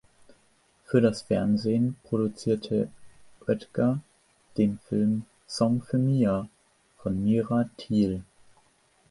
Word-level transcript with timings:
Für 0.85 0.99
das 0.99 1.21
Fernsehen 1.21 1.95
produzierte 2.01 2.89
Oetker 3.45 4.01
den 4.57 4.79
Film 4.89 5.25
"Song 5.47 5.83
für 5.83 5.99
Mia" 5.99 6.49
von 6.97 7.23
Mira 7.23 7.69
Thiel. 7.77 8.23